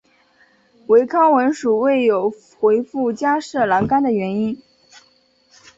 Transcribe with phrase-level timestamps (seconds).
[0.87, 4.59] 唯康文署未有回覆加设栏杆的原因。